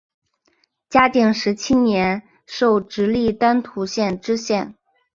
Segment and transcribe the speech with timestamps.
[0.89, 4.73] 嘉靖十七年授直隶丹徒县知县。